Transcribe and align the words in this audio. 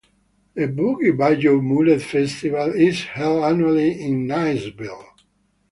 The 0.55 0.65
Boggy 0.67 1.11
Bayou 1.11 1.61
Mullet 1.61 2.01
Festival 2.01 2.73
is 2.73 3.03
held 3.03 3.43
annually 3.43 4.01
in 4.01 4.25
Niceville. 4.25 5.05